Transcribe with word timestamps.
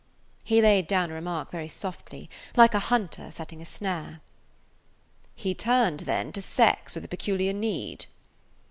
He 0.43 0.63
laid 0.63 0.87
down 0.87 1.11
a 1.11 1.13
remark 1.13 1.51
very 1.51 1.67
softly, 1.67 2.27
like 2.55 2.73
a 2.73 2.79
hunter 2.89 3.29
setting 3.29 3.61
a 3.61 3.65
snare. 3.65 4.19
"He 5.35 5.53
turned, 5.53 5.99
then, 6.09 6.31
to 6.31 6.41
sex 6.41 6.95
with 6.95 7.05
a 7.05 7.07
peculiar 7.07 7.53
need." 7.53 8.07